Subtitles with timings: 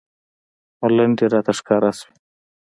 [0.79, 2.13] ملنډې راته ښکاره شوې.